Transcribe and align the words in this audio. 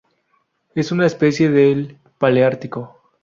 Es 0.73 0.91
una 0.91 1.05
especie 1.05 1.51
del 1.51 1.99
paleártico. 2.17 2.99